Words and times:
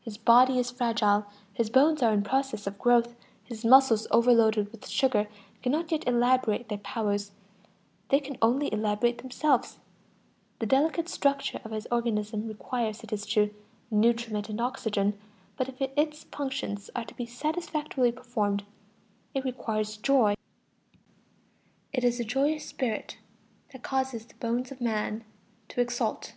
His 0.00 0.18
body 0.18 0.58
is 0.58 0.72
fragile, 0.72 1.26
his 1.54 1.70
bones 1.70 2.02
are 2.02 2.12
in 2.12 2.24
process 2.24 2.66
of 2.66 2.80
growth, 2.80 3.14
his 3.44 3.64
muscles, 3.64 4.08
overloaded 4.10 4.72
with 4.72 4.88
sugar, 4.88 5.28
cannot 5.62 5.92
yet 5.92 6.04
elaborate 6.08 6.68
their 6.68 6.78
powers; 6.78 7.30
they 8.08 8.18
can 8.18 8.36
only 8.42 8.72
elaborate 8.72 9.18
themselves; 9.18 9.78
the 10.58 10.66
delicate 10.66 11.08
structure 11.08 11.60
of 11.64 11.70
his 11.70 11.86
organism 11.92 12.48
requires, 12.48 13.04
it 13.04 13.12
is 13.12 13.24
true, 13.24 13.54
nutriment 13.88 14.48
and 14.48 14.60
oxygen; 14.60 15.16
but 15.56 15.68
if 15.68 15.80
its 15.80 16.24
functions 16.24 16.90
are 16.96 17.04
to 17.04 17.14
be 17.14 17.24
satisfactorily 17.24 18.10
performed, 18.10 18.64
it 19.32 19.44
requires 19.44 19.96
joy. 19.96 20.34
It 21.92 22.02
is 22.02 22.18
a 22.18 22.24
joyous 22.24 22.66
spirit 22.66 23.18
which 23.72 23.80
causes 23.84 24.26
"the 24.26 24.34
bones 24.34 24.72
of 24.72 24.80
man 24.80 25.22
to 25.68 25.80
exult." 25.80 26.34